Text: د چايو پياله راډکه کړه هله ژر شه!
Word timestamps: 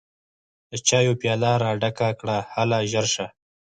د 0.69 0.71
چايو 0.87 1.13
پياله 1.21 1.51
راډکه 1.63 2.07
کړه 2.19 2.37
هله 2.53 2.77
ژر 2.91 3.05
شه! 3.13 3.27